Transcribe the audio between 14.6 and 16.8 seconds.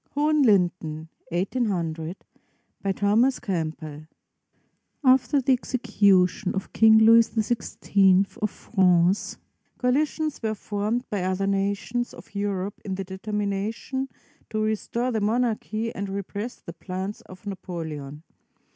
restore the monarchy and repress the